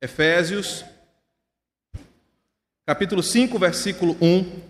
[0.00, 0.84] Efésios,
[2.86, 4.62] capítulo 5, versículo 1.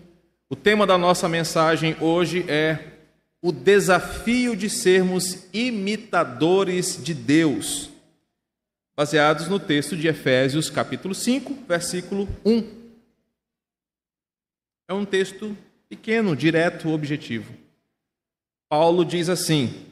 [0.49, 2.97] O tema da nossa mensagem hoje é
[3.39, 7.91] o desafio de sermos imitadores de Deus,
[8.97, 12.79] baseados no texto de Efésios, capítulo 5, versículo 1.
[14.87, 15.55] É um texto
[15.87, 17.53] pequeno, direto, objetivo.
[18.67, 19.85] Paulo diz assim,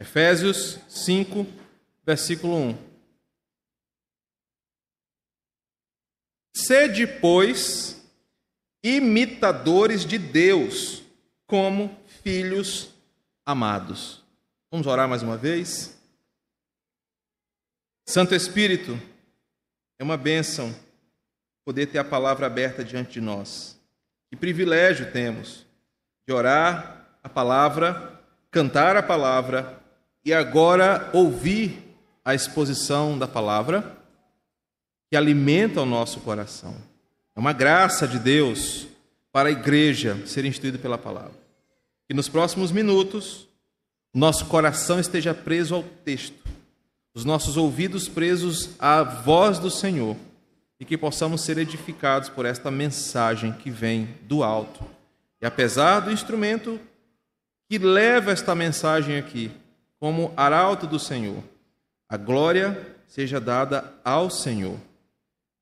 [0.00, 1.46] Efésios 5,
[2.04, 2.89] versículo 1.
[6.52, 8.02] Sede, pois,
[8.82, 11.02] imitadores de Deus,
[11.46, 12.90] como filhos
[13.46, 14.22] amados.
[14.70, 15.96] Vamos orar mais uma vez?
[18.06, 19.00] Santo Espírito,
[19.98, 20.74] é uma bênção
[21.64, 23.78] poder ter a palavra aberta diante de nós.
[24.28, 25.66] Que privilégio temos
[26.26, 29.80] de orar a palavra, cantar a palavra
[30.24, 33.99] e agora ouvir a exposição da palavra
[35.10, 36.74] que alimenta o nosso coração.
[37.34, 38.86] É uma graça de Deus
[39.32, 41.38] para a igreja ser instruída pela palavra.
[42.08, 43.48] Que nos próximos minutos
[44.14, 46.42] nosso coração esteja preso ao texto,
[47.14, 50.16] os nossos ouvidos presos à voz do Senhor
[50.78, 54.84] e que possamos ser edificados por esta mensagem que vem do alto.
[55.40, 56.80] E apesar do instrumento
[57.68, 59.52] que leva esta mensagem aqui,
[60.00, 61.44] como arauto do Senhor.
[62.08, 64.76] A glória seja dada ao Senhor,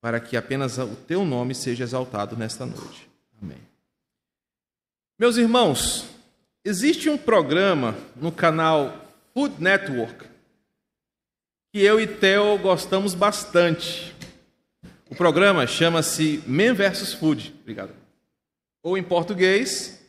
[0.01, 3.09] para que apenas o teu nome seja exaltado nesta noite.
[3.43, 3.59] Amém.
[5.19, 6.09] Meus irmãos,
[6.65, 10.29] existe um programa no canal Food Network
[11.73, 14.15] que eu e Theo gostamos bastante.
[15.11, 17.55] O programa chama-se Men vs Food.
[17.61, 17.95] Obrigado.
[18.83, 20.03] Ou em português,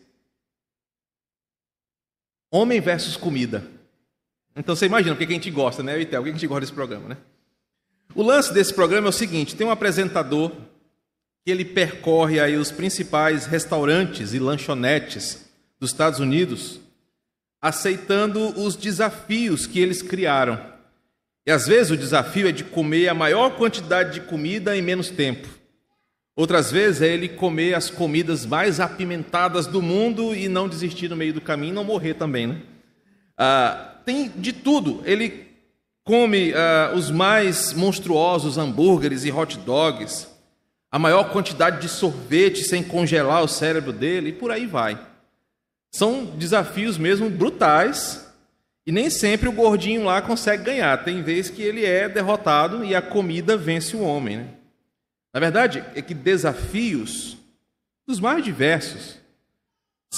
[2.52, 3.64] Homem versus Comida.
[4.56, 6.22] Então você imagina o que a gente gosta, né, Itel?
[6.22, 7.17] O que a gente gosta desse programa, né?
[8.15, 10.52] O lance desse programa é o seguinte: tem um apresentador
[11.45, 16.80] que ele percorre aí os principais restaurantes e lanchonetes dos Estados Unidos,
[17.61, 20.59] aceitando os desafios que eles criaram.
[21.45, 25.09] E às vezes o desafio é de comer a maior quantidade de comida em menos
[25.09, 25.48] tempo.
[26.36, 31.15] Outras vezes é ele comer as comidas mais apimentadas do mundo e não desistir no
[31.15, 32.61] meio do caminho não morrer também, né?
[33.37, 35.02] Ah, tem de tudo.
[35.05, 35.48] Ele
[36.09, 40.27] come uh, os mais monstruosos hambúrgueres e hot dogs,
[40.92, 44.99] a maior quantidade de sorvete sem congelar o cérebro dele, e por aí vai.
[45.92, 48.27] São desafios mesmo brutais,
[48.87, 51.03] e nem sempre o gordinho lá consegue ganhar.
[51.03, 54.37] Tem vezes que ele é derrotado e a comida vence o homem.
[54.37, 54.48] Né?
[55.31, 57.37] Na verdade, é que desafios
[58.08, 59.19] dos mais diversos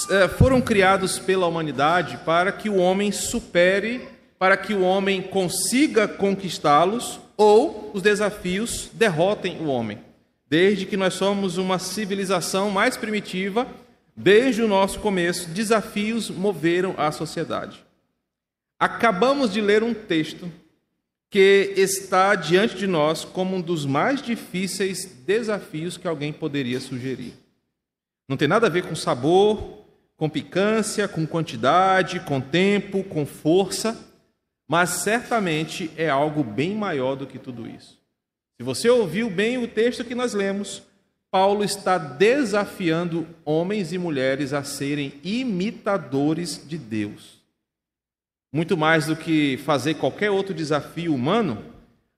[0.08, 4.08] é, foram criados pela humanidade para que o homem supere,
[4.42, 10.00] para que o homem consiga conquistá-los ou os desafios derrotem o homem.
[10.48, 13.68] Desde que nós somos uma civilização mais primitiva,
[14.16, 17.84] desde o nosso começo, desafios moveram a sociedade.
[18.80, 20.50] Acabamos de ler um texto
[21.30, 27.34] que está diante de nós como um dos mais difíceis desafios que alguém poderia sugerir.
[28.28, 29.84] Não tem nada a ver com sabor,
[30.16, 34.10] com picância, com quantidade, com tempo, com força,
[34.72, 38.00] mas certamente é algo bem maior do que tudo isso.
[38.56, 40.82] Se você ouviu bem o texto que nós lemos,
[41.30, 47.42] Paulo está desafiando homens e mulheres a serem imitadores de Deus.
[48.50, 51.62] Muito mais do que fazer qualquer outro desafio humano,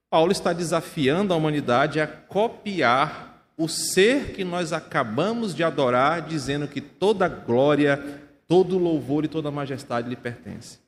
[0.09, 6.69] Paulo está desafiando a humanidade a copiar o ser que nós acabamos de adorar, dizendo
[6.69, 10.84] que toda glória, todo louvor e toda majestade lhe pertence.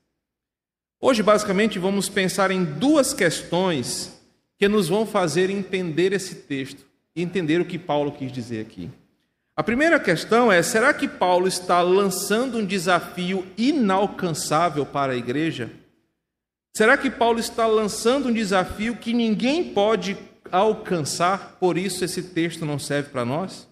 [0.99, 4.19] Hoje, basicamente, vamos pensar em duas questões
[4.57, 6.83] que nos vão fazer entender esse texto
[7.15, 8.89] e entender o que Paulo quis dizer aqui.
[9.55, 15.71] A primeira questão é: será que Paulo está lançando um desafio inalcançável para a igreja?
[16.75, 20.17] Será que Paulo está lançando um desafio que ninguém pode
[20.51, 23.67] alcançar, por isso esse texto não serve para nós?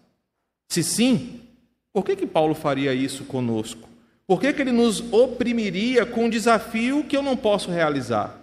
[0.69, 1.41] Se sim,
[1.93, 3.94] por que, que Paulo faria isso conosco?
[4.27, 8.35] Por que, que ele nos oprimiria com um desafio que eu não posso realizar?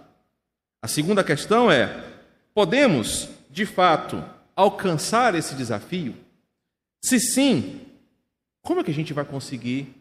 [0.81, 2.03] A segunda questão é:
[2.53, 4.23] podemos, de fato,
[4.55, 6.15] alcançar esse desafio?
[7.01, 7.81] Se sim,
[8.61, 9.93] como é que a gente vai conseguir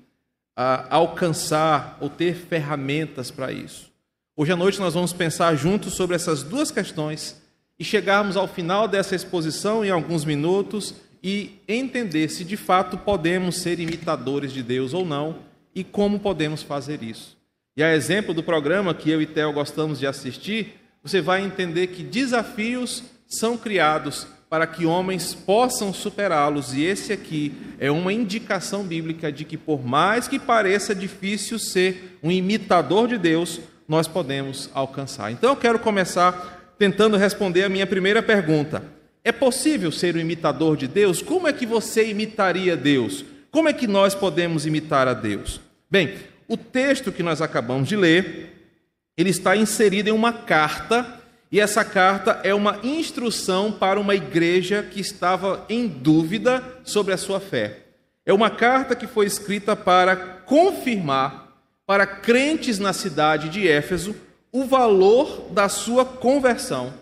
[0.57, 3.91] uh, alcançar ou ter ferramentas para isso?
[4.37, 7.43] Hoje à noite nós vamos pensar juntos sobre essas duas questões
[7.77, 13.57] e chegarmos ao final dessa exposição em alguns minutos e entender se de fato podemos
[13.57, 17.37] ser imitadores de Deus ou não e como podemos fazer isso.
[17.77, 21.89] E a exemplo do programa que eu e Theo gostamos de assistir, você vai entender
[21.89, 28.85] que desafios são criados para que homens possam superá-los, e esse aqui é uma indicação
[28.85, 34.69] bíblica de que, por mais que pareça difícil ser um imitador de Deus, nós podemos
[34.75, 35.33] alcançar.
[35.33, 38.85] Então eu quero começar tentando responder a minha primeira pergunta.
[39.25, 41.23] É possível ser um imitador de Deus?
[41.23, 43.25] Como é que você imitaria Deus?
[43.53, 45.61] Como é que nós podemos imitar a Deus?
[45.91, 46.17] Bem,
[46.49, 48.73] o texto que nós acabamos de ler,
[49.15, 51.21] ele está inserido em uma carta
[51.51, 57.19] e essa carta é uma instrução para uma igreja que estava em dúvida sobre a
[57.19, 57.81] sua fé.
[58.25, 61.53] É uma carta que foi escrita para confirmar
[61.85, 64.17] para crentes na cidade de Éfeso
[64.51, 66.95] o valor da sua conversão,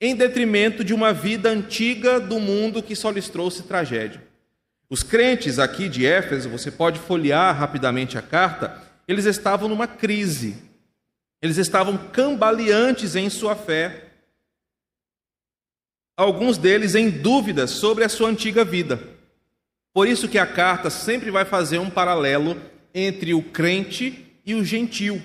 [0.00, 4.33] em detrimento de uma vida antiga do mundo que só lhes trouxe tragédia.
[4.88, 10.56] Os crentes aqui de Éfeso, você pode folhear rapidamente a carta, eles estavam numa crise
[11.44, 14.04] eles estavam cambaleantes em sua fé.
[16.16, 18.98] Alguns deles em dúvidas sobre a sua antiga vida.
[19.92, 22.58] Por isso que a carta sempre vai fazer um paralelo
[22.94, 25.22] entre o crente e o gentil.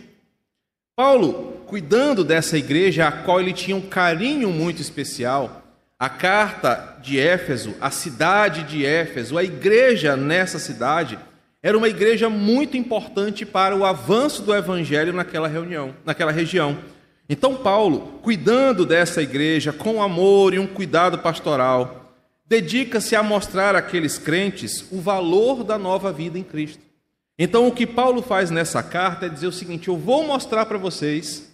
[0.94, 5.59] Paulo, cuidando dessa igreja a qual ele tinha um carinho muito especial,
[6.00, 11.20] a carta de Éfeso, a cidade de Éfeso, a igreja nessa cidade,
[11.62, 16.78] era uma igreja muito importante para o avanço do evangelho naquela reunião, naquela região.
[17.28, 24.18] Então Paulo, cuidando dessa igreja com amor e um cuidado pastoral, dedica-se a mostrar àqueles
[24.18, 26.82] crentes o valor da nova vida em Cristo.
[27.38, 30.78] Então o que Paulo faz nessa carta é dizer o seguinte: eu vou mostrar para
[30.78, 31.52] vocês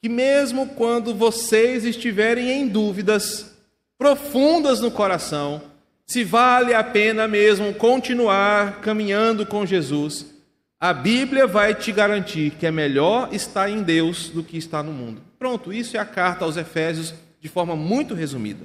[0.00, 3.57] que mesmo quando vocês estiverem em dúvidas
[3.98, 5.60] profundas no coração,
[6.06, 10.26] se vale a pena mesmo continuar caminhando com Jesus,
[10.80, 14.92] a Bíblia vai te garantir que é melhor estar em Deus do que estar no
[14.92, 15.20] mundo.
[15.38, 18.64] Pronto, isso é a carta aos Efésios de forma muito resumida.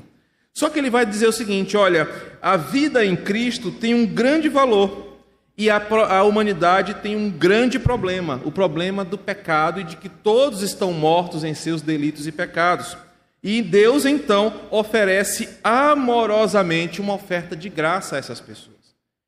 [0.54, 2.08] Só que ele vai dizer o seguinte: olha,
[2.40, 5.18] a vida em Cristo tem um grande valor
[5.58, 10.10] e a, a humanidade tem um grande problema, o problema do pecado e de que
[10.10, 12.96] todos estão mortos em seus delitos e pecados.
[13.44, 18.78] E Deus então oferece amorosamente uma oferta de graça a essas pessoas.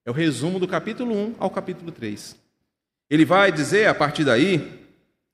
[0.06, 2.36] É o resumo do capítulo 1 ao capítulo 3.
[3.10, 4.86] Ele vai dizer a partir daí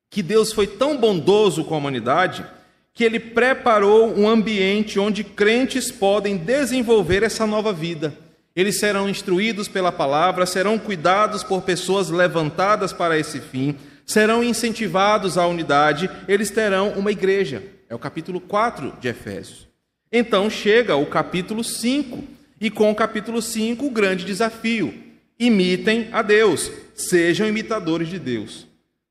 [0.10, 2.44] que Deus foi tão bondoso com a humanidade
[2.94, 8.14] que ele preparou um ambiente onde crentes podem desenvolver essa nova vida.
[8.56, 13.76] Eles serão instruídos pela palavra, serão cuidados por pessoas levantadas para esse fim,
[14.06, 17.64] serão incentivados à unidade, eles terão uma igreja.
[17.92, 19.68] É o capítulo 4 de Efésios.
[20.10, 22.24] Então chega o capítulo 5,
[22.58, 24.94] e com o capítulo 5 o grande desafio:
[25.38, 28.66] imitem a Deus, sejam imitadores de Deus.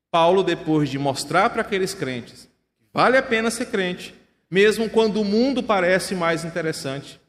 [0.09, 2.49] Paulo, depois de mostrar para aqueles crentes
[2.79, 4.15] que vale a pena ser crente,
[4.49, 7.21] mesmo quando o mundo parece mais interessante,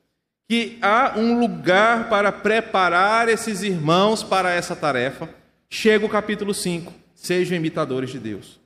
[0.49, 5.28] que há um lugar para preparar esses irmãos para essa tarefa,
[5.69, 8.62] chega o capítulo 5: sejam imitadores de Deus.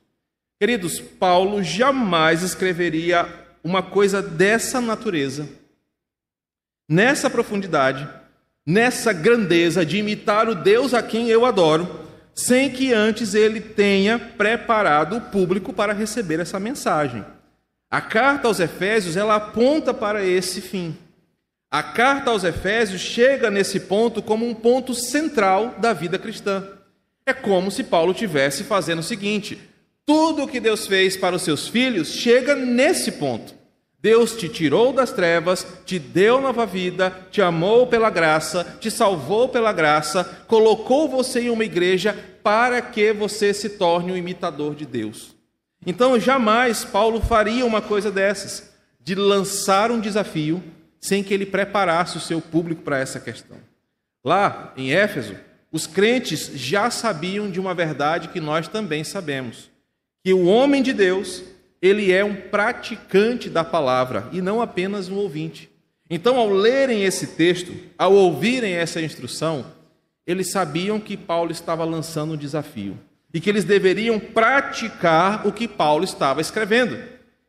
[0.59, 3.27] Queridos, Paulo jamais escreveria
[3.63, 5.47] uma coisa dessa natureza,
[6.89, 8.09] nessa profundidade,
[8.65, 14.17] nessa grandeza de imitar o Deus a quem eu adoro, sem que antes ele tenha
[14.17, 17.23] preparado o público para receber essa mensagem.
[17.89, 20.97] A carta aos Efésios, ela aponta para esse fim.
[21.69, 26.67] A carta aos Efésios chega nesse ponto como um ponto central da vida cristã.
[27.25, 29.59] É como se Paulo tivesse fazendo o seguinte:
[30.07, 33.53] tudo o que Deus fez para os seus filhos chega nesse ponto.
[34.01, 39.49] Deus te tirou das trevas, te deu nova vida, te amou pela graça, te salvou
[39.49, 44.85] pela graça, colocou você em uma igreja para que você se torne um imitador de
[44.85, 45.35] Deus.
[45.85, 48.71] Então, jamais Paulo faria uma coisa dessas,
[49.01, 50.63] de lançar um desafio
[51.01, 53.57] sem que ele preparasse o seu público para essa questão.
[54.23, 55.35] Lá em Éfeso,
[55.69, 59.69] os crentes já sabiam de uma verdade que nós também sabemos
[60.27, 61.41] que o homem de Deus,
[61.81, 65.69] ele é um praticante da palavra e não apenas um ouvinte.
[66.09, 69.65] Então, ao lerem esse texto, ao ouvirem essa instrução,
[70.25, 72.99] eles sabiam que Paulo estava lançando um desafio
[73.33, 76.99] e que eles deveriam praticar o que Paulo estava escrevendo.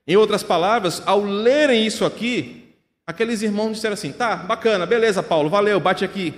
[0.06, 5.50] Em outras palavras, ao lerem isso aqui, aqueles irmãos disseram assim: tá, bacana, beleza, Paulo,
[5.50, 6.32] valeu, bate aqui.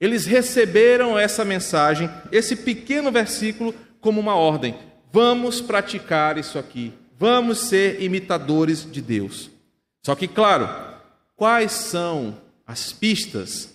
[0.00, 4.74] Eles receberam essa mensagem, esse pequeno versículo, como uma ordem.
[5.14, 6.92] Vamos praticar isso aqui.
[7.16, 9.48] Vamos ser imitadores de Deus.
[10.04, 10.68] Só que, claro,
[11.36, 13.72] quais são as pistas,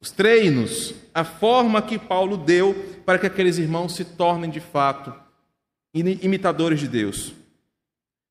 [0.00, 2.74] os treinos, a forma que Paulo deu
[3.06, 5.14] para que aqueles irmãos se tornem de fato
[5.94, 7.34] imitadores de Deus?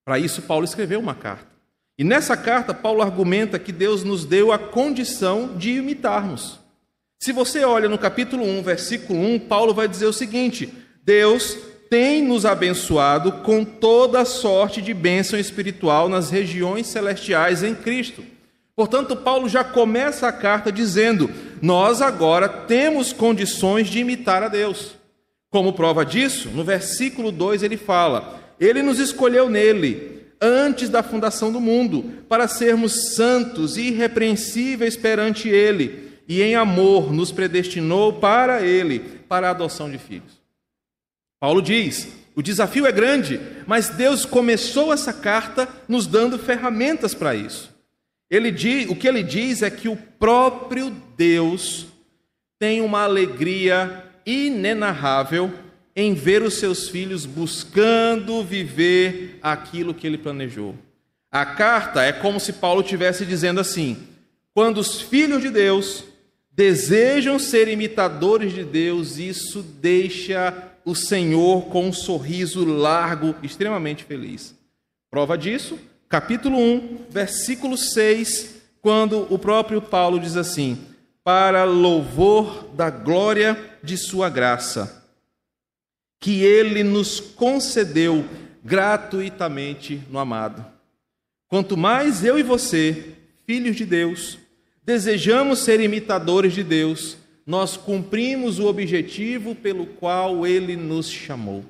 [0.03, 1.47] Para isso, Paulo escreveu uma carta.
[1.97, 6.59] E nessa carta, Paulo argumenta que Deus nos deu a condição de imitarmos.
[7.19, 10.73] Se você olha no capítulo 1, versículo 1, Paulo vai dizer o seguinte:
[11.05, 11.57] Deus
[11.89, 18.23] tem nos abençoado com toda sorte de bênção espiritual nas regiões celestiais em Cristo.
[18.75, 21.29] Portanto, Paulo já começa a carta dizendo:
[21.61, 24.95] Nós agora temos condições de imitar a Deus.
[25.49, 31.51] Como prova disso, no versículo 2 ele fala: Ele nos escolheu nele antes da fundação
[31.51, 38.61] do mundo, para sermos santos e irrepreensíveis perante Ele, e em amor nos predestinou para
[38.61, 40.38] Ele, para a adoção de filhos.
[41.39, 47.35] Paulo diz: o desafio é grande, mas Deus começou essa carta nos dando ferramentas para
[47.35, 47.69] isso.
[48.29, 51.87] Ele diz, o que ele diz é que o próprio Deus
[52.59, 55.51] tem uma alegria inenarrável
[55.95, 60.75] em ver os seus filhos buscando viver aquilo que ele planejou.
[61.31, 63.97] A carta é como se Paulo estivesse dizendo assim:
[64.53, 66.03] quando os filhos de Deus
[66.51, 74.55] desejam ser imitadores de Deus, isso deixa o Senhor com um sorriso largo, extremamente feliz.
[75.11, 75.77] Prova disso,
[76.07, 80.77] capítulo 1, versículo 6, quando o próprio Paulo diz assim:
[81.23, 84.99] Para louvor da glória de Sua graça
[86.19, 88.25] que ele nos concedeu
[88.63, 90.65] gratuitamente no amado.
[91.47, 93.15] Quanto mais eu e você,
[93.45, 94.37] filhos de Deus,
[94.83, 97.15] desejamos ser imitadores de Deus,
[97.49, 101.65] nós cumprimos o objetivo pelo qual ele nos chamou,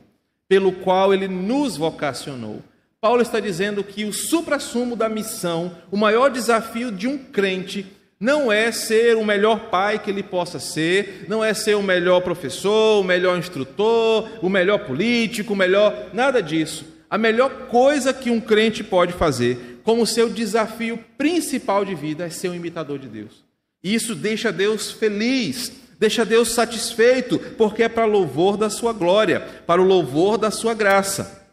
[0.45, 2.61] pelo qual ele nos vocacionou.
[2.99, 7.85] Paulo está dizendo que o suprassumo da missão, o maior desafio de um crente,
[8.19, 12.19] não é ser o melhor pai que ele possa ser, não é ser o melhor
[12.19, 16.09] professor, o melhor instrutor, o melhor político, o melhor.
[16.11, 16.83] nada disso.
[17.09, 22.29] A melhor coisa que um crente pode fazer, como seu desafio principal de vida, é
[22.29, 23.48] ser um imitador de Deus.
[23.83, 29.81] Isso deixa Deus feliz, deixa Deus satisfeito, porque é para louvor da sua glória, para
[29.81, 31.47] o louvor da sua graça.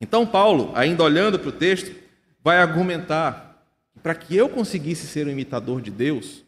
[0.00, 1.94] Então, Paulo, ainda olhando para o texto,
[2.42, 3.48] vai argumentar
[4.02, 6.44] para que eu conseguisse ser um imitador de Deus,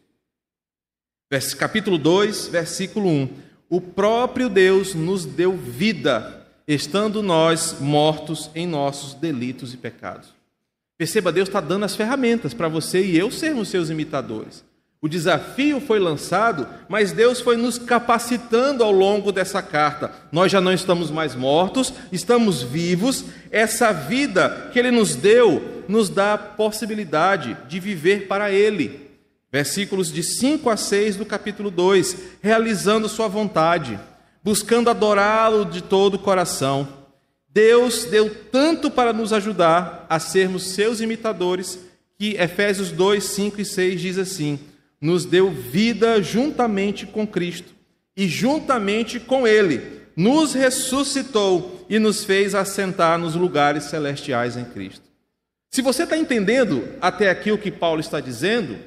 [1.57, 3.29] capítulo 2, versículo 1:
[3.69, 10.33] O próprio Deus nos deu vida, estando nós mortos em nossos delitos e pecados.
[10.97, 14.63] Perceba, Deus está dando as ferramentas para você e eu sermos seus imitadores.
[15.03, 20.11] O desafio foi lançado, mas Deus foi nos capacitando ao longo dessa carta.
[20.31, 23.25] Nós já não estamos mais mortos, estamos vivos.
[23.49, 29.09] Essa vida que Ele nos deu nos dá a possibilidade de viver para Ele.
[29.51, 33.99] Versículos de 5 a 6 do capítulo 2: realizando Sua vontade,
[34.43, 36.87] buscando adorá-lo de todo o coração.
[37.51, 41.79] Deus deu tanto para nos ajudar a sermos seus imitadores,
[42.19, 44.59] que Efésios 2, 5 e 6 diz assim
[45.01, 47.73] nos deu vida juntamente com Cristo
[48.15, 55.09] e juntamente com Ele nos ressuscitou e nos fez assentar nos lugares celestiais em Cristo.
[55.69, 58.77] Se você está entendendo até aqui o que Paulo está dizendo,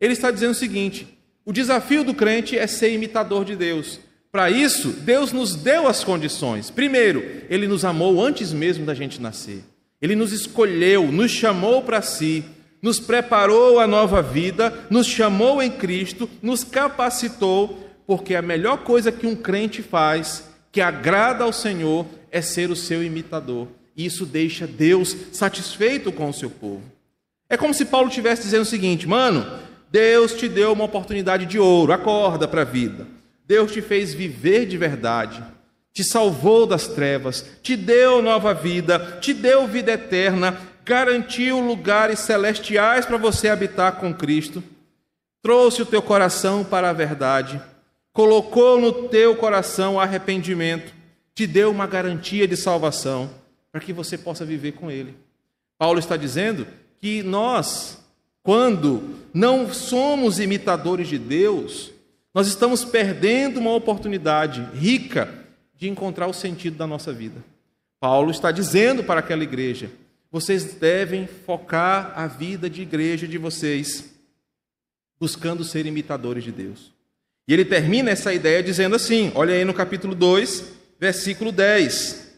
[0.00, 1.06] ele está dizendo o seguinte:
[1.44, 4.00] o desafio do crente é ser imitador de Deus.
[4.32, 6.70] Para isso, Deus nos deu as condições.
[6.70, 9.64] Primeiro, Ele nos amou antes mesmo da gente nascer.
[10.00, 12.44] Ele nos escolheu, nos chamou para si
[12.82, 19.12] nos preparou a nova vida, nos chamou em Cristo, nos capacitou, porque a melhor coisa
[19.12, 23.68] que um crente faz, que agrada ao Senhor, é ser o seu imitador.
[23.96, 26.82] E isso deixa Deus satisfeito com o seu povo.
[27.48, 29.46] É como se Paulo estivesse dizendo o seguinte: mano,
[29.90, 33.06] Deus te deu uma oportunidade de ouro, acorda para a vida.
[33.46, 35.42] Deus te fez viver de verdade,
[35.92, 40.56] te salvou das trevas, te deu nova vida, te deu vida eterna,
[40.90, 44.60] garantiu lugares celestiais para você habitar com Cristo,
[45.40, 47.62] trouxe o teu coração para a verdade,
[48.12, 50.92] colocou no teu coração arrependimento,
[51.32, 53.30] te deu uma garantia de salvação
[53.70, 55.14] para que você possa viver com Ele.
[55.78, 56.66] Paulo está dizendo
[57.00, 58.04] que nós,
[58.42, 61.92] quando não somos imitadores de Deus,
[62.34, 65.32] nós estamos perdendo uma oportunidade rica
[65.76, 67.44] de encontrar o sentido da nossa vida.
[68.00, 69.88] Paulo está dizendo para aquela igreja:
[70.30, 74.10] vocês devem focar a vida de igreja de vocês
[75.18, 76.92] buscando ser imitadores de Deus.
[77.48, 80.64] E ele termina essa ideia dizendo assim: olha aí no capítulo 2,
[80.98, 82.30] versículo 10.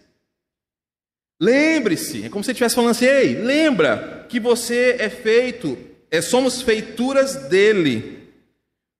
[1.39, 5.77] Lembre-se, é como se ele estivesse falando assim: ei, lembra que você é feito,
[6.11, 8.33] é, somos feituras dele,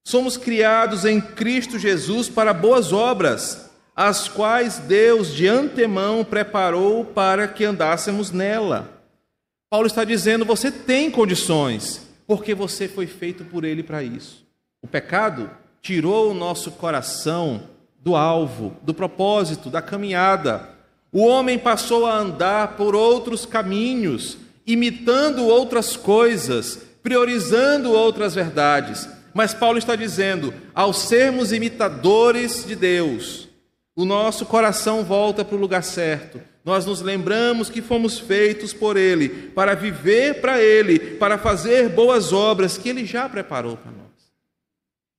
[0.07, 7.47] somos criados em Cristo Jesus para boas obras as quais Deus de antemão preparou para
[7.47, 9.03] que andássemos nela.
[9.71, 14.47] Paulo está dizendo: você tem condições, porque você foi feito por ele para isso.
[14.83, 17.63] O pecado tirou o nosso coração
[18.01, 20.71] do alvo, do propósito, da caminhada.
[21.13, 29.09] O homem passou a andar por outros caminhos, imitando outras coisas, priorizando outras verdades.
[29.35, 33.49] Mas Paulo está dizendo: ao sermos imitadores de Deus,
[33.95, 36.41] o nosso coração volta para o lugar certo.
[36.65, 42.33] Nós nos lembramos que fomos feitos por Ele, para viver para Ele, para fazer boas
[42.33, 44.03] obras que Ele já preparou para nós.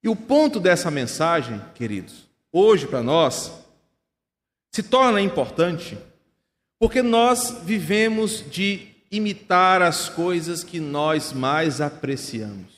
[0.01, 3.51] E o ponto dessa mensagem, queridos, hoje para nós,
[4.71, 5.97] se torna importante
[6.79, 12.73] porque nós vivemos de imitar as coisas que nós mais apreciamos.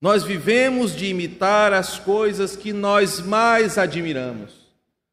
[0.00, 4.65] Nós vivemos de imitar as coisas que nós mais admiramos.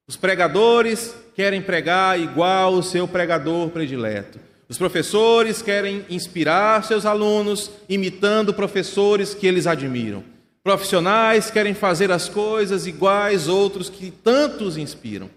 [0.07, 4.39] Os pregadores querem pregar igual o seu pregador predileto.
[4.67, 10.23] Os professores querem inspirar seus alunos imitando professores que eles admiram.
[10.63, 15.29] Profissionais querem fazer as coisas iguais outros que tantos inspiram.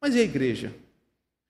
[0.00, 0.72] Mas e a igreja?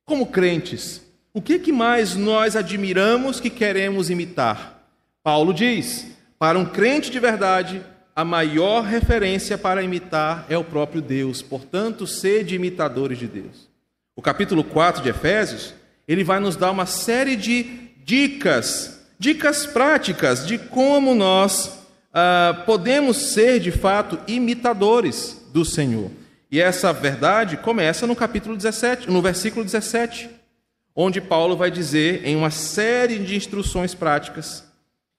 [0.05, 4.85] Como crentes, o que, que mais nós admiramos que queremos imitar?
[5.23, 6.07] Paulo diz:
[6.39, 7.83] para um crente de verdade,
[8.21, 11.41] a maior referência para imitar é o próprio Deus.
[11.41, 13.67] Portanto, sede imitadores de Deus.
[14.15, 15.73] O capítulo 4 de Efésios,
[16.07, 21.79] ele vai nos dar uma série de dicas, dicas práticas de como nós
[22.13, 26.11] ah, podemos ser de fato imitadores do Senhor.
[26.51, 30.29] E essa verdade começa no capítulo 17, no versículo 17,
[30.95, 34.63] onde Paulo vai dizer, em uma série de instruções práticas,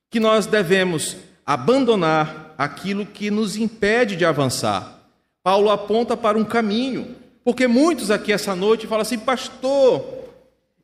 [0.08, 5.00] que nós devemos abandonar aquilo que nos impede de avançar.
[5.44, 10.06] Paulo aponta para um caminho, porque muitos aqui essa noite falam assim: Pastor,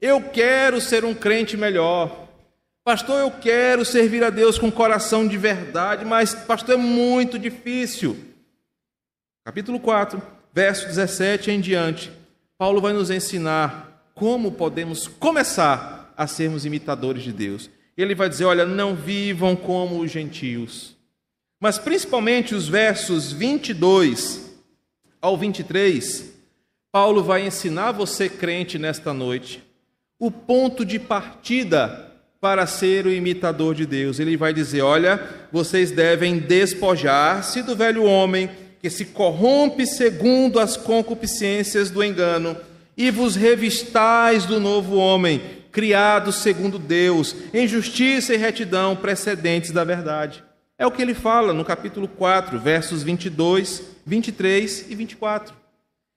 [0.01, 2.25] eu quero ser um crente melhor.
[2.83, 8.17] Pastor, eu quero servir a Deus com coração de verdade, mas, pastor, é muito difícil.
[9.45, 10.19] Capítulo 4,
[10.51, 12.11] verso 17 em diante,
[12.57, 17.69] Paulo vai nos ensinar como podemos começar a sermos imitadores de Deus.
[17.95, 20.96] Ele vai dizer: olha, não vivam como os gentios.
[21.59, 24.47] Mas principalmente os versos 22
[25.19, 26.31] ao 23,
[26.91, 29.63] Paulo vai ensinar você, crente, nesta noite,
[30.19, 34.19] o ponto de partida para ser o imitador de Deus.
[34.19, 40.77] Ele vai dizer: Olha, vocês devem despojar-se do velho homem que se corrompe segundo as
[40.77, 42.55] concupiscências do engano,
[42.95, 45.41] e vos revistais do novo homem,
[45.71, 50.46] criado segundo Deus, em justiça e retidão precedentes da verdade.
[50.77, 55.55] É o que ele fala no capítulo 4, versos 22, 23 e 24.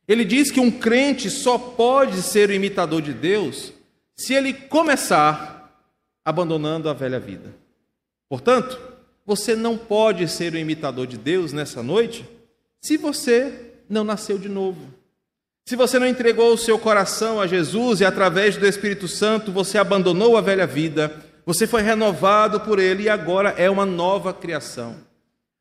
[0.07, 3.73] Ele diz que um crente só pode ser o imitador de Deus
[4.15, 5.73] se ele começar
[6.25, 7.55] abandonando a velha vida.
[8.29, 8.79] Portanto,
[9.25, 12.29] você não pode ser o imitador de Deus nessa noite
[12.83, 14.93] se você não nasceu de novo.
[15.67, 19.79] Se você não entregou o seu coração a Jesus e através do Espírito Santo você
[19.79, 24.97] abandonou a velha vida, você foi renovado por ele e agora é uma nova criação.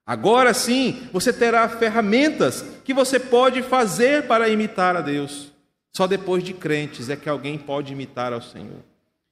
[0.05, 5.51] Agora sim, você terá ferramentas que você pode fazer para imitar a Deus.
[5.95, 8.79] Só depois de crentes é que alguém pode imitar ao Senhor.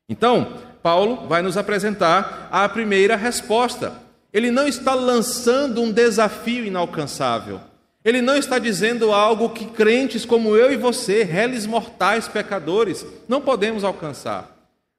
[0.09, 3.93] Então, Paulo vai nos apresentar a primeira resposta.
[4.31, 7.59] Ele não está lançando um desafio inalcançável.
[8.05, 13.41] Ele não está dizendo algo que crentes como eu e você, réis mortais pecadores, não
[13.41, 14.56] podemos alcançar.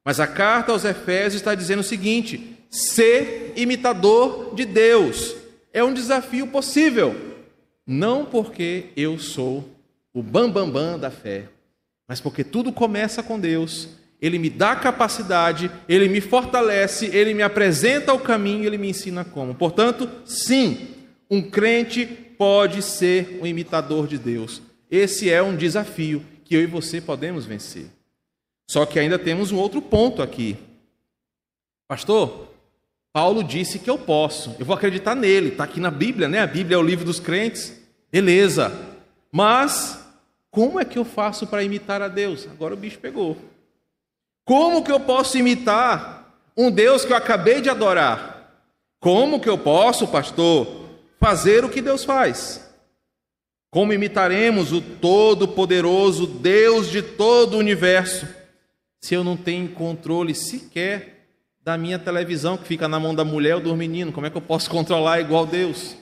[0.09, 5.35] Mas a carta aos Efésios está dizendo o seguinte: ser imitador de Deus
[5.71, 7.15] é um desafio possível,
[7.85, 9.69] não porque eu sou
[10.11, 11.43] o bambambam bam, bam da fé,
[12.07, 17.43] mas porque tudo começa com Deus ele me dá capacidade, ele me fortalece, ele me
[17.43, 19.53] apresenta o caminho, ele me ensina como.
[19.53, 20.87] Portanto, sim,
[21.29, 24.59] um crente pode ser um imitador de Deus.
[24.89, 27.98] Esse é um desafio que eu e você podemos vencer.
[28.69, 30.55] Só que ainda temos um outro ponto aqui.
[31.87, 32.49] Pastor,
[33.11, 34.55] Paulo disse que eu posso.
[34.59, 36.39] Eu vou acreditar nele, está aqui na Bíblia, né?
[36.39, 37.75] A Bíblia é o livro dos crentes.
[38.11, 38.71] Beleza.
[39.31, 39.99] Mas
[40.51, 42.45] como é que eu faço para imitar a Deus?
[42.45, 43.35] Agora o bicho pegou.
[44.45, 48.53] Como que eu posso imitar um Deus que eu acabei de adorar?
[48.99, 50.85] Como que eu posso, pastor,
[51.19, 52.71] fazer o que Deus faz?
[53.71, 58.37] Como imitaremos o todo-poderoso Deus de todo o universo,
[58.99, 61.27] se eu não tenho controle sequer
[61.63, 64.11] da minha televisão que fica na mão da mulher ou do menino?
[64.11, 65.95] Como é que eu posso controlar igual Deus?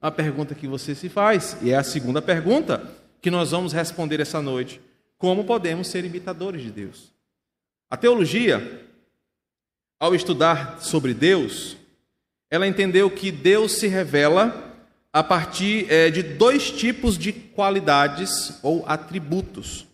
[0.00, 2.90] A pergunta que você se faz, e é a segunda pergunta
[3.22, 4.80] que nós vamos responder essa noite:
[5.16, 7.10] como podemos ser imitadores de Deus?
[7.90, 8.86] A teologia,
[9.98, 11.76] ao estudar sobre Deus,
[12.50, 14.74] ela entendeu que Deus se revela
[15.12, 19.86] a partir é, de dois tipos de qualidades ou atributos.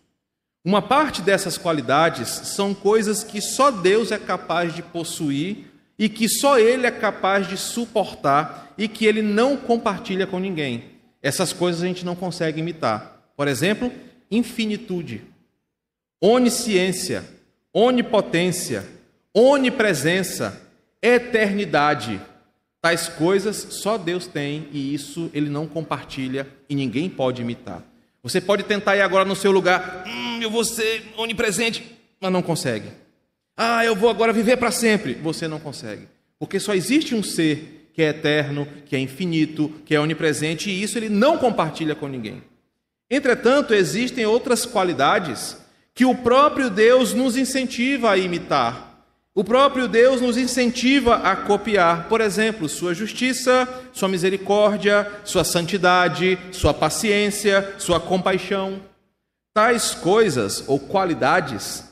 [0.63, 6.29] Uma parte dessas qualidades são coisas que só Deus é capaz de possuir e que
[6.29, 10.85] só Ele é capaz de suportar e que Ele não compartilha com ninguém.
[11.23, 13.33] Essas coisas a gente não consegue imitar.
[13.35, 13.91] Por exemplo,
[14.31, 15.23] infinitude,
[16.21, 17.25] onisciência,
[17.73, 18.87] onipotência,
[19.35, 20.61] onipresença,
[21.01, 22.21] eternidade.
[22.83, 27.83] Tais coisas só Deus tem e isso Ele não compartilha e ninguém pode imitar.
[28.23, 30.05] Você pode tentar ir agora no seu lugar,
[30.45, 31.85] eu vou ser onipresente,
[32.21, 32.89] mas não consegue.
[33.57, 35.15] Ah, eu vou agora viver para sempre.
[35.15, 36.09] Você não consegue.
[36.39, 40.83] Porque só existe um ser que é eterno, que é infinito, que é onipresente, e
[40.83, 42.43] isso ele não compartilha com ninguém.
[43.11, 45.57] Entretanto, existem outras qualidades
[45.95, 49.05] que o próprio Deus nos incentiva a imitar.
[49.35, 56.39] O próprio Deus nos incentiva a copiar, por exemplo, sua justiça, sua misericórdia, sua santidade,
[56.53, 58.81] sua paciência, sua compaixão.
[59.53, 61.85] Tais coisas ou qualidades,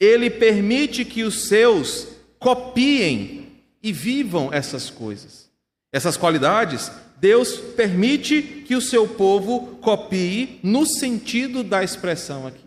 [0.00, 3.48] ele permite que os seus copiem
[3.82, 5.50] e vivam essas coisas.
[5.92, 12.64] Essas qualidades, Deus permite que o seu povo copie no sentido da expressão aqui.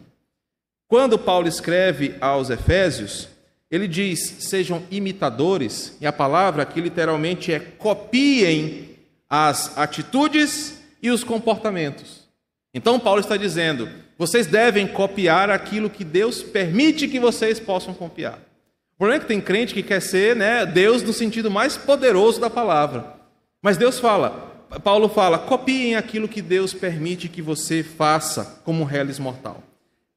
[0.87, 3.27] Quando Paulo escreve aos Efésios,
[3.69, 8.91] ele diz: sejam imitadores, e a palavra aqui literalmente é copiem
[9.29, 12.23] as atitudes e os comportamentos.
[12.73, 18.39] Então, Paulo está dizendo: vocês devem copiar aquilo que Deus permite que vocês possam copiar.
[18.95, 22.39] O problema é que tem crente que quer ser né, Deus no sentido mais poderoso
[22.39, 23.13] da palavra.
[23.61, 29.19] Mas Deus fala, Paulo fala, copiem aquilo que Deus permite que você faça como reles
[29.19, 29.61] mortal.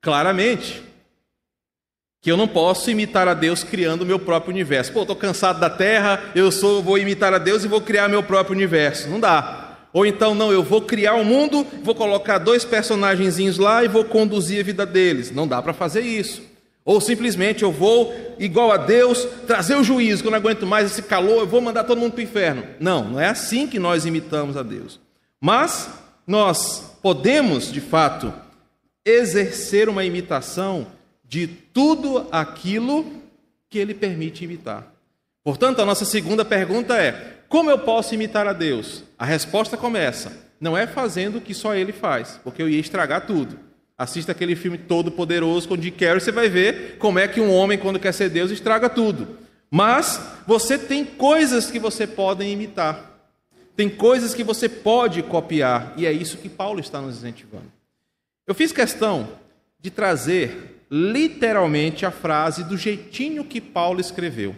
[0.01, 0.83] Claramente,
[2.21, 4.93] que eu não posso imitar a Deus criando o meu próprio universo.
[4.93, 8.23] Pô, estou cansado da Terra, eu sou, vou imitar a Deus e vou criar meu
[8.23, 9.09] próprio universo.
[9.09, 9.68] Não dá.
[9.93, 14.05] Ou então, não, eu vou criar um mundo, vou colocar dois personagenzinhos lá e vou
[14.05, 15.31] conduzir a vida deles.
[15.31, 16.43] Não dá para fazer isso.
[16.85, 20.91] Ou simplesmente eu vou, igual a Deus, trazer o juízo, que eu não aguento mais
[20.91, 22.65] esse calor, eu vou mandar todo mundo para o inferno.
[22.81, 24.99] Não, não é assim que nós imitamos a Deus.
[25.41, 25.91] Mas
[26.27, 28.33] nós podemos, de fato,
[29.05, 30.87] exercer uma imitação
[31.25, 33.05] de tudo aquilo
[33.69, 34.87] que ele permite imitar.
[35.45, 39.03] Portanto, a nossa segunda pergunta é: como eu posso imitar a Deus?
[39.19, 43.27] A resposta começa: não é fazendo o que só ele faz, porque eu ia estragar
[43.27, 43.59] tudo.
[43.97, 47.53] Assista aquele filme Todo Poderoso com Jim Carrey, você vai ver como é que um
[47.53, 49.37] homem, quando quer ser Deus, estraga tudo.
[49.69, 53.19] Mas você tem coisas que você pode imitar.
[53.75, 57.71] Tem coisas que você pode copiar, e é isso que Paulo está nos incentivando.
[58.47, 59.29] Eu fiz questão
[59.81, 64.57] de trazer literalmente a frase do jeitinho que Paulo escreveu.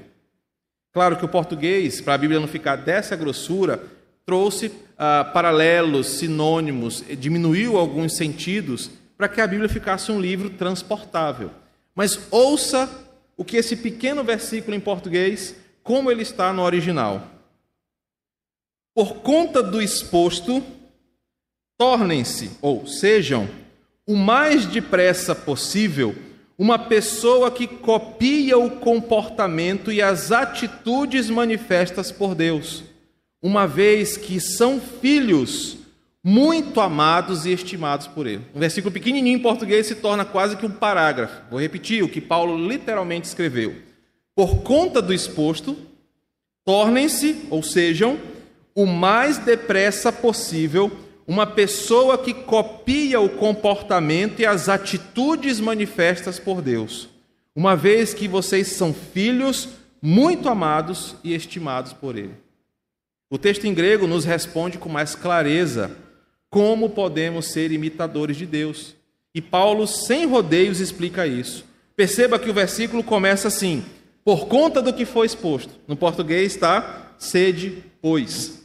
[0.93, 3.83] Claro que o português, para a Bíblia não ficar dessa grossura,
[4.27, 11.51] trouxe ah, paralelos, sinônimos, diminuiu alguns sentidos para que a Bíblia ficasse um livro transportável.
[11.95, 12.89] Mas ouça
[13.37, 17.27] o que esse pequeno versículo em português, como ele está no original.
[18.95, 20.63] Por conta do exposto,
[21.79, 23.49] tornem-se ou sejam
[24.07, 26.15] o mais depressa possível
[26.59, 32.85] uma pessoa que copia o comportamento e as atitudes manifestas por Deus,
[33.43, 35.79] uma vez que são filhos
[36.23, 38.45] muito amados e estimados por Ele.
[38.55, 41.43] Um versículo pequenininho em português se torna quase que um parágrafo.
[41.51, 43.75] Vou repetir o que Paulo literalmente escreveu.
[44.35, 45.77] Por conta do exposto,
[46.65, 48.19] tornem-se, ou sejam,
[48.75, 50.91] o mais depressa possível
[51.27, 57.09] uma pessoa que copia o comportamento e as atitudes manifestas por Deus,
[57.55, 59.69] uma vez que vocês são filhos
[60.03, 62.35] muito amados e estimados por Ele.
[63.31, 65.93] O texto em grego nos responde com mais clareza
[66.51, 68.97] como podemos ser imitadores de Deus.
[69.33, 71.65] E Paulo, sem rodeios, explica isso.
[71.95, 73.85] Perceba que o versículo começa assim:
[74.25, 75.71] por conta do que foi exposto.
[75.87, 78.65] No português está sede, pois.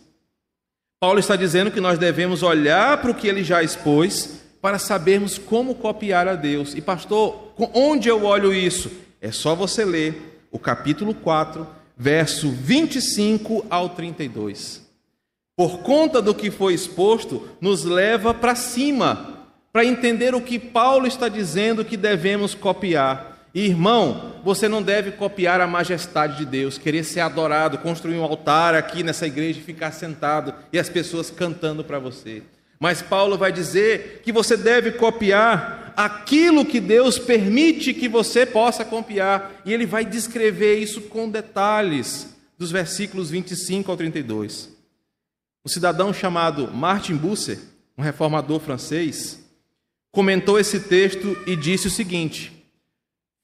[1.00, 5.38] Paulo está dizendo que nós devemos olhar para o que ele já expôs para sabermos
[5.38, 6.74] como copiar a Deus.
[6.74, 8.90] E, pastor, onde eu olho isso?
[9.22, 14.84] É só você ler o capítulo 4, verso 25 ao 32.
[15.56, 21.08] Por conta do que foi exposto, nos leva para cima, para entender o que Paulo
[21.08, 23.36] está dizendo que devemos copiar.
[23.54, 28.76] Irmão, você não deve copiar a majestade de Deus, querer ser adorado, construir um altar
[28.76, 32.44] aqui nessa igreja e ficar sentado e as pessoas cantando para você.
[32.78, 38.84] Mas Paulo vai dizer que você deve copiar aquilo que Deus permite que você possa
[38.86, 39.62] copiar.
[39.66, 44.76] E ele vai descrever isso com detalhes, dos versículos 25 ao 32.
[45.66, 47.60] Um cidadão chamado Martin Bucer,
[47.98, 49.44] um reformador francês,
[50.12, 52.52] comentou esse texto e disse o seguinte: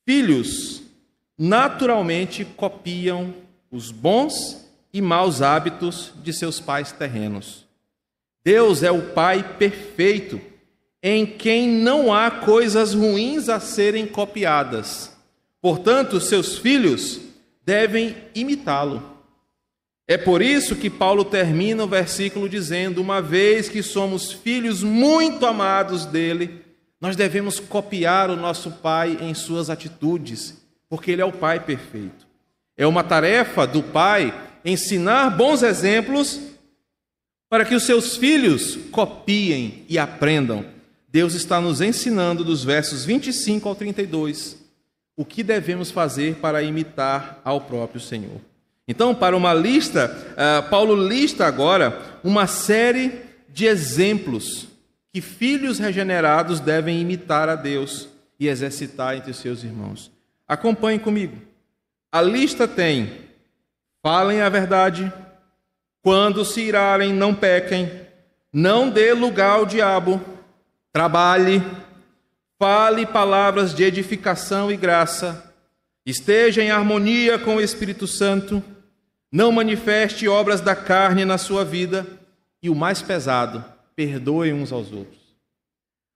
[0.05, 0.83] Filhos
[1.37, 3.33] naturalmente copiam
[3.71, 7.65] os bons e maus hábitos de seus pais terrenos.
[8.43, 10.41] Deus é o Pai perfeito,
[11.01, 15.15] em quem não há coisas ruins a serem copiadas.
[15.61, 17.19] Portanto, seus filhos
[17.65, 19.11] devem imitá-lo.
[20.07, 25.45] É por isso que Paulo termina o versículo dizendo: Uma vez que somos filhos muito
[25.45, 26.61] amados dele,
[26.99, 32.27] nós devemos copiar o nosso Pai em suas atitudes, porque ele é o Pai perfeito.
[32.75, 34.33] É uma tarefa do Pai
[34.65, 36.39] ensinar bons exemplos
[37.49, 40.65] para que os seus filhos copiem e aprendam.
[41.12, 44.58] Deus está nos ensinando dos versos 25 ao 32
[45.17, 48.39] o que devemos fazer para imitar ao próprio Senhor.
[48.88, 54.67] Então, para uma lista, uh, Paulo lista agora uma série de exemplos
[55.13, 58.08] que filhos regenerados devem imitar a Deus
[58.39, 60.10] e exercitar entre seus irmãos.
[60.47, 61.38] Acompanhe comigo.
[62.10, 63.12] A lista tem:
[64.02, 65.12] falem a verdade,
[66.02, 67.91] quando se irarem, não pequem,
[68.52, 70.19] não dê lugar ao diabo,
[70.91, 71.63] trabalhe,
[72.60, 75.54] fale palavras de edificação e graça,
[76.06, 78.63] esteja em harmonia com o Espírito Santo,
[79.32, 82.06] não manifeste obras da carne na sua vida,
[82.62, 83.63] e o mais pesado,
[83.95, 85.21] perdoe uns aos outros.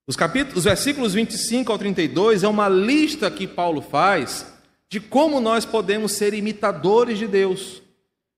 [0.08, 4.46] Os, capítulos, os versículos 25 ao 32 é uma lista que Paulo faz
[4.90, 7.82] de como nós podemos ser imitadores de Deus,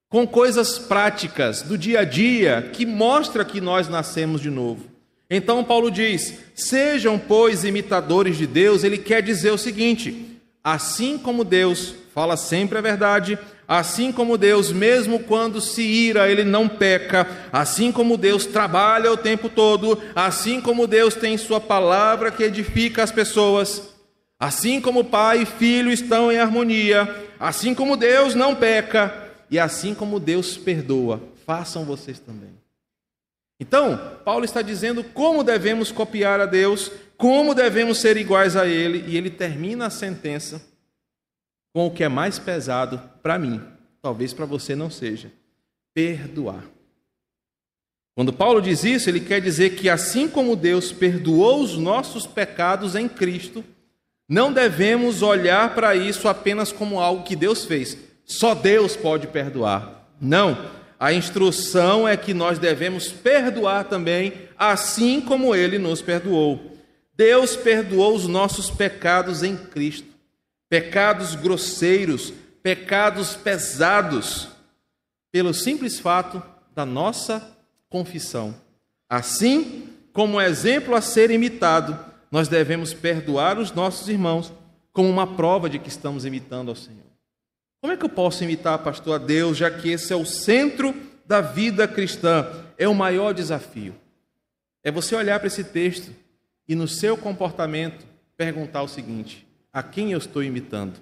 [0.08, 4.96] com coisas práticas do dia a dia que mostra que nós nascemos de novo.
[5.29, 8.83] Então Paulo diz: "Sejam, pois, imitadores de Deus".
[8.83, 13.37] Ele quer dizer o seguinte: assim como Deus fala sempre a verdade,
[13.67, 17.27] Assim como Deus, mesmo quando se ira, ele não peca.
[17.51, 20.01] Assim como Deus trabalha o tempo todo.
[20.15, 23.89] Assim como Deus tem Sua palavra que edifica as pessoas.
[24.39, 27.13] Assim como Pai e Filho estão em harmonia.
[27.37, 29.13] Assim como Deus não peca.
[29.51, 32.57] E assim como Deus perdoa, façam vocês também.
[33.60, 39.04] Então, Paulo está dizendo como devemos copiar a Deus, como devemos ser iguais a Ele,
[39.08, 40.62] e ele termina a sentença
[41.74, 43.62] com o que é mais pesado para mim,
[44.02, 45.32] talvez para você não seja:
[45.93, 46.63] perdoar.
[48.15, 52.96] Quando Paulo diz isso, ele quer dizer que assim como Deus perdoou os nossos pecados
[52.96, 53.63] em Cristo,
[54.28, 57.96] não devemos olhar para isso apenas como algo que Deus fez.
[58.26, 60.10] Só Deus pode perdoar.
[60.20, 60.76] Não.
[60.99, 66.77] A instrução é que nós devemos perdoar também, assim como ele nos perdoou.
[67.15, 70.17] Deus perdoou os nossos pecados em Cristo
[70.69, 74.49] pecados grosseiros, pecados pesados,
[75.31, 76.41] pelo simples fato
[76.75, 77.55] da nossa
[77.89, 78.55] confissão.
[79.10, 81.97] Assim, como exemplo a ser imitado,
[82.29, 84.51] nós devemos perdoar os nossos irmãos
[84.91, 87.07] como uma prova de que estamos imitando ao Senhor.
[87.88, 90.93] Como é que eu posso imitar, pastor, a Deus, já que esse é o centro
[91.26, 92.45] da vida cristã?
[92.78, 93.95] É o maior desafio.
[94.84, 96.12] É você olhar para esse texto
[96.67, 100.95] e no seu comportamento perguntar o seguinte: a quem eu estou imitando.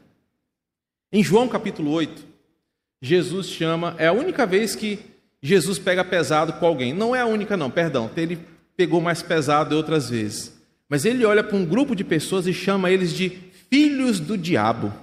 [1.11, 2.23] Em João capítulo 8,
[3.01, 4.99] Jesus chama, é a única vez que
[5.41, 6.93] Jesus pega pesado com alguém.
[6.93, 8.37] Não é a única, não, perdão, ele
[8.77, 10.55] pegou mais pesado outras vezes.
[10.87, 13.31] Mas ele olha para um grupo de pessoas e chama eles de
[13.71, 14.93] filhos do diabo.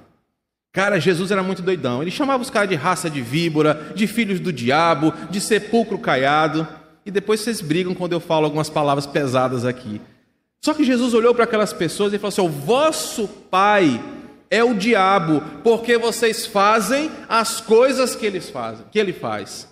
[0.73, 2.01] Cara, Jesus era muito doidão.
[2.01, 6.67] Ele chamava os caras de raça de víbora, de filhos do diabo, de sepulcro caiado.
[7.05, 10.01] E depois vocês brigam quando eu falo algumas palavras pesadas aqui.
[10.65, 14.03] Só que Jesus olhou para aquelas pessoas e falou assim: O vosso pai
[14.49, 19.69] é o diabo, porque vocês fazem as coisas que eles fazem, que ele faz.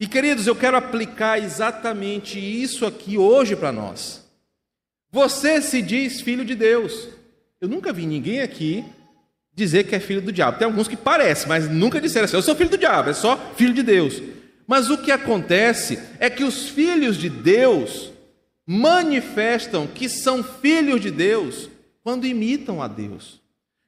[0.00, 4.24] E queridos, eu quero aplicar exatamente isso aqui hoje para nós.
[5.10, 7.08] Você se diz filho de Deus.
[7.60, 8.84] Eu nunca vi ninguém aqui
[9.58, 10.56] dizer que é filho do diabo.
[10.56, 13.36] Tem alguns que parecem, mas nunca disseram assim: eu sou filho do diabo, é só
[13.56, 14.22] filho de Deus.
[14.66, 18.12] Mas o que acontece é que os filhos de Deus
[18.66, 21.68] manifestam que são filhos de Deus
[22.04, 23.40] quando imitam a Deus.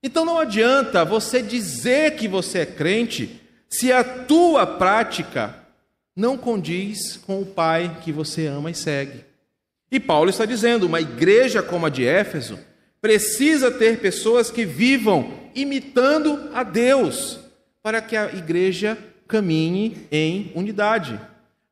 [0.02, 5.54] Então não adianta você dizer que você é crente se a tua prática
[6.16, 9.24] não condiz com o Pai que você ama e segue.
[9.92, 12.58] E Paulo está dizendo: uma igreja como a de Éfeso
[13.00, 17.40] precisa ter pessoas que vivam imitando a Deus,
[17.82, 21.18] para que a igreja caminhe em unidade,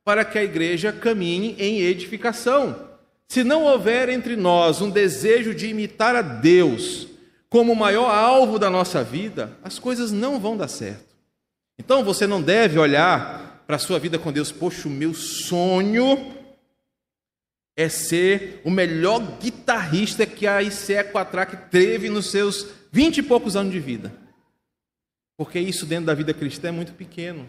[0.04, 2.88] para que a igreja caminhe em edificação.
[3.30, 7.08] se não houver entre nós um desejo de imitar a Deus
[7.50, 11.14] como o maior alvo da nossa vida, as coisas não vão dar certo.
[11.78, 16.37] Então você não deve olhar para a sua vida com Deus, poxa, o meu sonho
[17.78, 23.54] é ser o melhor guitarrista que a ICE Quatrack teve nos seus vinte e poucos
[23.54, 24.12] anos de vida.
[25.36, 27.48] Porque isso dentro da vida cristã é muito pequeno.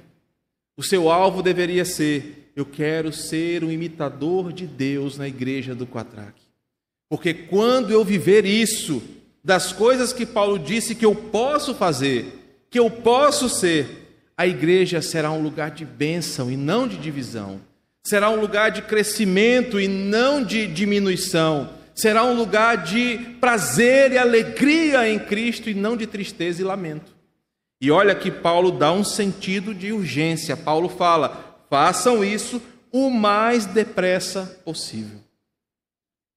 [0.78, 5.88] O seu alvo deveria ser: eu quero ser um imitador de Deus na igreja do
[5.88, 6.44] Quatraque.
[7.10, 9.02] Porque quando eu viver isso,
[9.44, 15.02] das coisas que Paulo disse que eu posso fazer, que eu posso ser, a igreja
[15.02, 17.60] será um lugar de bênção e não de divisão.
[18.06, 21.70] Será um lugar de crescimento e não de diminuição.
[21.94, 27.20] Será um lugar de prazer e alegria em Cristo e não de tristeza e lamento.
[27.82, 30.56] E olha que Paulo dá um sentido de urgência.
[30.56, 35.20] Paulo fala: façam isso o mais depressa possível.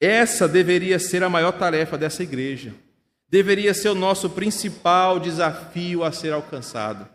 [0.00, 2.74] Essa deveria ser a maior tarefa dessa igreja.
[3.28, 7.08] Deveria ser o nosso principal desafio a ser alcançado.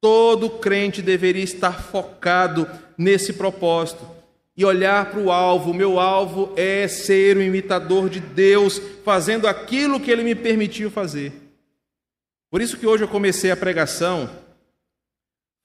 [0.00, 4.06] Todo crente deveria estar focado nesse propósito
[4.56, 5.72] e olhar para o alvo.
[5.72, 11.32] Meu alvo é ser o imitador de Deus, fazendo aquilo que ele me permitiu fazer.
[12.50, 14.28] Por isso que hoje eu comecei a pregação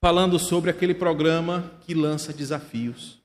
[0.00, 3.22] falando sobre aquele programa que lança desafios.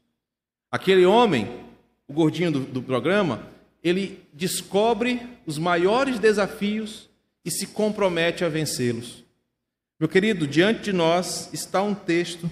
[0.71, 1.65] Aquele homem,
[2.07, 3.47] o gordinho do, do programa,
[3.83, 7.09] ele descobre os maiores desafios
[7.43, 9.25] e se compromete a vencê-los.
[9.99, 12.49] Meu querido, diante de nós está um texto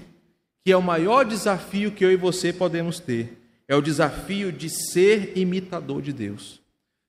[0.66, 3.38] que é o maior desafio que eu e você podemos ter.
[3.70, 6.60] É o desafio de ser imitador de Deus.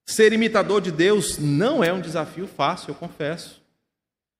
[0.06, 3.60] Ser imitador de Deus não é um desafio fácil, eu confesso.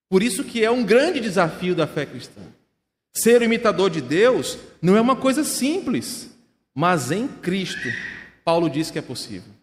[0.08, 2.42] Por isso que é um grande desafio da fé cristã.
[3.12, 6.30] Ser imitador de Deus não é uma coisa simples,
[6.72, 7.88] mas em Cristo,
[8.44, 9.57] Paulo diz que é possível.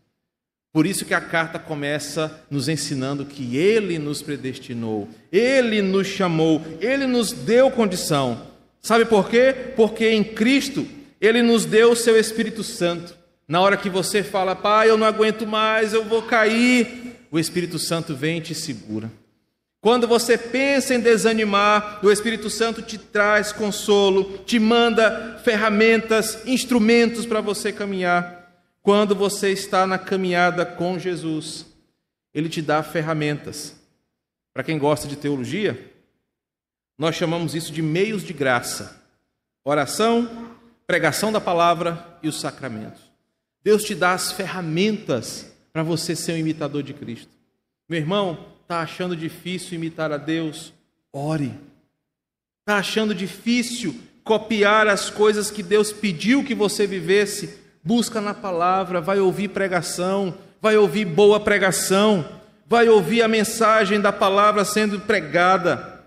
[0.76, 6.62] Por isso que a carta começa nos ensinando que ele nos predestinou, ele nos chamou,
[6.82, 8.42] ele nos deu condição.
[8.82, 9.56] Sabe por quê?
[9.78, 10.86] Porque em Cristo
[11.22, 13.16] ele nos deu o seu Espírito Santo.
[13.48, 17.80] Na hora que você fala, pai, eu não aguento mais, eu vou cair, o Espírito
[17.80, 19.10] Santo vem e te segura.
[19.80, 27.26] Quando você pensa em desanimar, o Espírito Santo te traz consolo, te manda ferramentas, instrumentos
[27.26, 28.35] para você caminhar.
[28.86, 31.66] Quando você está na caminhada com Jesus,
[32.34, 33.76] ele te dá ferramentas.
[34.54, 35.92] Para quem gosta de teologia,
[36.98, 39.04] nós chamamos isso de meios de graça:
[39.66, 40.56] oração,
[40.88, 43.02] pregação da palavra e os sacramentos.
[43.62, 47.32] Deus te dá as ferramentas para você ser um imitador de Cristo.
[47.90, 50.74] Meu irmão, Está achando difícil imitar a Deus?
[51.14, 51.54] Ore.
[52.62, 57.60] Está achando difícil copiar as coisas que Deus pediu que você vivesse?
[57.86, 62.28] Busca na palavra, vai ouvir pregação, vai ouvir boa pregação,
[62.66, 66.02] vai ouvir a mensagem da palavra sendo pregada.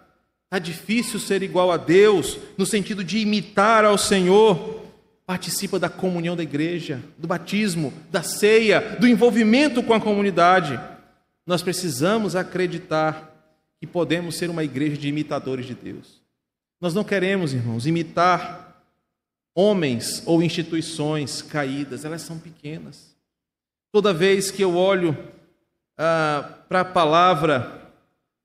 [0.47, 4.83] Está difícil ser igual a Deus, no sentido de imitar ao Senhor.
[5.25, 10.81] Participa da comunhão da igreja, do batismo, da ceia, do envolvimento com a comunidade.
[11.47, 13.31] Nós precisamos acreditar
[13.79, 16.21] que podemos ser uma igreja de imitadores de Deus.
[16.81, 18.67] Nós não queremos, irmãos, imitar
[19.59, 23.16] homens ou instituições caídas, elas são pequenas.
[23.90, 25.18] Toda vez que eu olho
[25.99, 27.90] ah, para a palavra,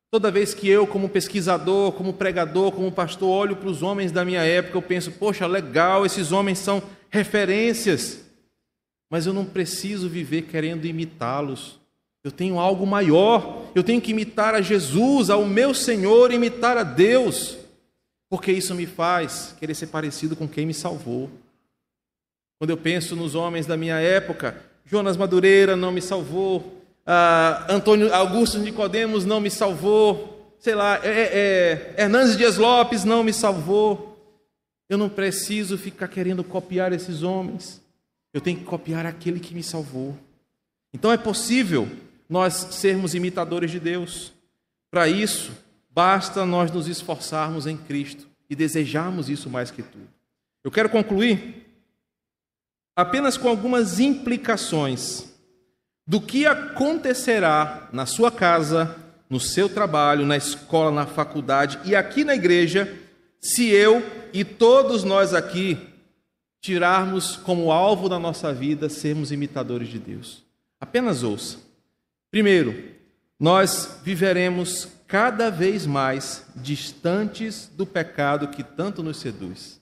[0.10, 4.26] toda vez que eu, como pesquisador, como pregador, como pastor, olho para os homens da
[4.26, 8.21] minha época, eu penso, poxa, legal, esses homens são referências,
[9.08, 11.80] mas eu não preciso viver querendo imitá-los.
[12.23, 16.84] Eu tenho algo maior, eu tenho que imitar a Jesus, ao meu Senhor, imitar a
[16.84, 17.60] Deus,
[18.34, 21.30] porque isso me faz querer ser parecido com quem me salvou.
[22.58, 28.12] Quando eu penso nos homens da minha época, Jonas Madureira não me salvou, ah, Antônio
[28.12, 33.32] Augusto Nicodemos não me salvou, sei lá, é, é, é, Hernandes Dias Lopes não me
[33.32, 34.17] salvou.
[34.89, 37.84] Eu não preciso ficar querendo copiar esses homens,
[38.34, 40.17] eu tenho que copiar aquele que me salvou.
[40.91, 41.88] Então é possível
[42.28, 44.34] nós sermos imitadores de Deus.
[44.90, 45.52] Para isso,
[45.94, 50.08] basta nós nos esforçarmos em Cristo e desejarmos isso mais que tudo.
[50.63, 51.65] Eu quero concluir
[52.96, 55.31] apenas com algumas implicações
[56.06, 58.96] do que acontecerá na sua casa,
[59.29, 62.91] no seu trabalho, na escola, na faculdade e aqui na igreja,
[63.39, 65.77] se eu e todos nós aqui
[66.62, 70.44] tirarmos como alvo da nossa vida sermos imitadores de Deus.
[70.79, 71.60] Apenas ouça.
[72.31, 72.91] Primeiro,
[73.39, 79.79] nós viveremos cada vez mais distantes do pecado que tanto nos seduz.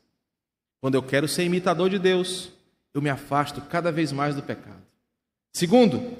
[0.82, 2.52] Quando eu quero ser imitador de Deus,
[2.94, 4.82] eu me afasto cada vez mais do pecado.
[5.54, 6.18] Segundo,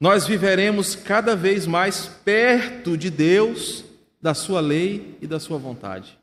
[0.00, 3.84] nós viveremos cada vez mais perto de Deus,
[4.18, 6.18] da Sua lei e da Sua vontade.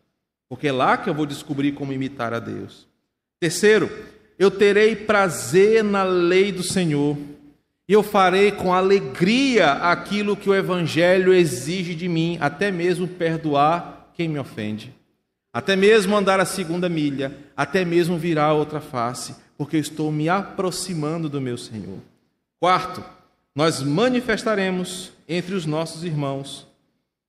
[0.49, 2.87] Porque é lá que eu vou descobrir como imitar a Deus.
[3.39, 3.87] Terceiro,
[4.39, 7.15] eu terei prazer na lei do Senhor
[7.91, 14.09] e eu farei com alegria aquilo que o Evangelho exige de mim, até mesmo perdoar
[14.13, 14.95] quem me ofende,
[15.51, 20.09] até mesmo andar a segunda milha, até mesmo virar a outra face, porque eu estou
[20.09, 21.99] me aproximando do meu Senhor.
[22.61, 23.03] Quarto,
[23.53, 26.65] nós manifestaremos entre os nossos irmãos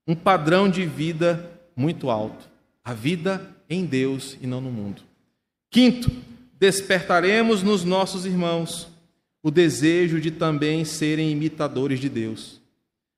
[0.06, 1.44] um padrão de vida
[1.74, 2.48] muito alto,
[2.84, 5.02] a vida em Deus e não no mundo.
[5.72, 6.08] Quinto,
[6.56, 8.91] despertaremos nos nossos irmãos
[9.42, 12.60] o desejo de também serem imitadores de Deus.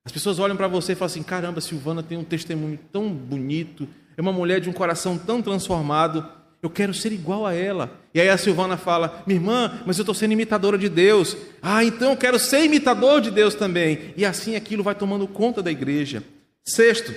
[0.04, 3.88] As pessoas olham para você e falam assim: caramba, Silvana tem um testemunho tão bonito,
[4.16, 6.26] é uma mulher de um coração tão transformado,
[6.62, 8.00] eu quero ser igual a ela.
[8.14, 11.36] E aí a Silvana fala: minha irmã, mas eu estou sendo imitadora de Deus.
[11.60, 14.14] Ah, então eu quero ser imitador de Deus também.
[14.16, 16.22] E assim aquilo vai tomando conta da igreja.
[16.64, 17.14] Sexto,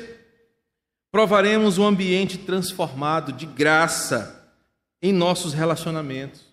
[1.12, 4.52] provaremos um ambiente transformado de graça
[5.02, 6.47] em nossos relacionamentos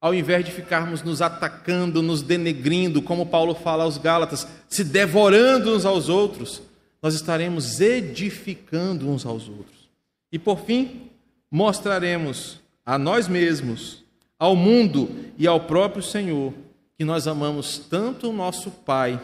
[0.00, 5.76] ao invés de ficarmos nos atacando, nos denegrindo, como Paulo fala aos Gálatas, se devorando
[5.76, 6.62] uns aos outros,
[7.02, 9.90] nós estaremos edificando uns aos outros.
[10.32, 11.10] E por fim,
[11.50, 14.02] mostraremos a nós mesmos,
[14.38, 16.54] ao mundo e ao próprio Senhor
[16.96, 19.20] que nós amamos tanto o nosso Pai,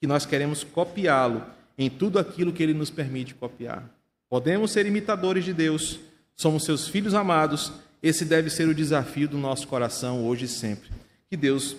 [0.00, 1.44] que nós queremos copiá-lo
[1.78, 3.88] em tudo aquilo que ele nos permite copiar.
[4.28, 6.00] Podemos ser imitadores de Deus,
[6.34, 7.72] somos seus filhos amados
[8.02, 10.90] esse deve ser o desafio do nosso coração hoje e sempre.
[11.28, 11.76] Que Deus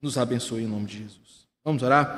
[0.00, 1.46] nos abençoe em nome de Jesus.
[1.64, 2.12] Vamos orar?